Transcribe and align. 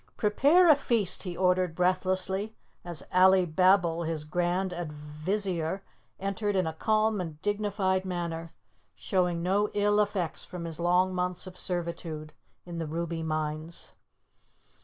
"Prepare 0.17 0.67
a 0.67 0.75
feast," 0.75 1.21
he 1.21 1.37
ordered 1.37 1.75
breathlessly, 1.75 2.55
as 2.83 3.03
Alibabble, 3.13 4.01
his 4.01 4.23
Grand 4.23 4.73
Advizier, 4.73 5.83
entered 6.19 6.55
in 6.55 6.65
a 6.65 6.73
calm 6.73 7.21
and 7.21 7.39
dignified 7.43 8.03
manner, 8.03 8.51
showing 8.95 9.43
no 9.43 9.69
ill 9.75 9.99
effects 9.99 10.43
from 10.43 10.65
his 10.65 10.79
long 10.79 11.13
months 11.13 11.45
of 11.45 11.55
servitude 11.55 12.33
in 12.65 12.79
the 12.79 12.87
ruby 12.87 13.21
mines. 13.21 13.91